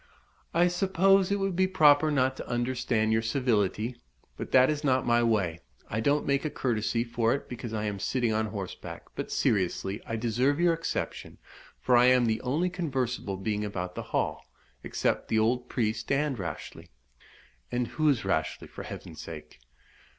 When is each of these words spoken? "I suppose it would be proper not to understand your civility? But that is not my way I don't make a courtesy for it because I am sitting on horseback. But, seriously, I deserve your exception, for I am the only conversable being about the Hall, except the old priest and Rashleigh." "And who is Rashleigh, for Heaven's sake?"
"I 0.51 0.67
suppose 0.67 1.31
it 1.31 1.37
would 1.37 1.55
be 1.55 1.67
proper 1.67 2.09
not 2.09 2.35
to 2.37 2.47
understand 2.49 3.13
your 3.13 3.21
civility? 3.21 3.97
But 4.35 4.51
that 4.51 4.71
is 4.71 4.83
not 4.83 5.05
my 5.05 5.21
way 5.21 5.59
I 5.91 5.99
don't 5.99 6.25
make 6.25 6.43
a 6.43 6.49
courtesy 6.49 7.03
for 7.03 7.35
it 7.35 7.47
because 7.47 7.71
I 7.71 7.83
am 7.85 7.99
sitting 7.99 8.33
on 8.33 8.47
horseback. 8.47 9.03
But, 9.15 9.31
seriously, 9.31 10.01
I 10.07 10.15
deserve 10.15 10.59
your 10.59 10.73
exception, 10.73 11.37
for 11.79 11.95
I 11.95 12.05
am 12.05 12.25
the 12.25 12.41
only 12.41 12.71
conversable 12.71 13.37
being 13.37 13.63
about 13.63 13.93
the 13.93 14.01
Hall, 14.09 14.43
except 14.81 15.27
the 15.27 15.37
old 15.37 15.69
priest 15.69 16.11
and 16.11 16.35
Rashleigh." 16.39 16.89
"And 17.71 17.85
who 17.89 18.09
is 18.09 18.25
Rashleigh, 18.25 18.69
for 18.69 18.81
Heaven's 18.81 19.21
sake?" 19.21 19.59